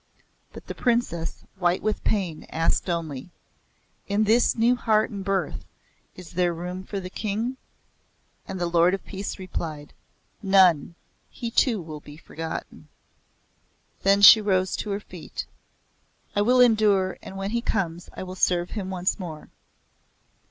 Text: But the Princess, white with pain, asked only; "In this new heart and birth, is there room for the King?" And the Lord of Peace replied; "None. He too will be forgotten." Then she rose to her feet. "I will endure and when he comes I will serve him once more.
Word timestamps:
But 0.51 0.65
the 0.65 0.73
Princess, 0.73 1.43
white 1.59 1.83
with 1.83 2.03
pain, 2.03 2.47
asked 2.49 2.89
only; 2.89 3.29
"In 4.07 4.23
this 4.23 4.55
new 4.55 4.75
heart 4.75 5.11
and 5.11 5.23
birth, 5.23 5.63
is 6.15 6.31
there 6.31 6.55
room 6.55 6.83
for 6.83 6.99
the 6.99 7.11
King?" 7.11 7.55
And 8.47 8.59
the 8.59 8.65
Lord 8.65 8.95
of 8.95 9.05
Peace 9.05 9.37
replied; 9.37 9.93
"None. 10.41 10.95
He 11.29 11.51
too 11.51 11.79
will 11.79 11.99
be 11.99 12.17
forgotten." 12.17 12.87
Then 14.01 14.23
she 14.23 14.41
rose 14.41 14.75
to 14.77 14.89
her 14.89 14.99
feet. 14.99 15.45
"I 16.35 16.41
will 16.41 16.61
endure 16.61 17.19
and 17.21 17.37
when 17.37 17.51
he 17.51 17.61
comes 17.61 18.09
I 18.13 18.23
will 18.23 18.33
serve 18.33 18.71
him 18.71 18.89
once 18.89 19.19
more. 19.19 19.49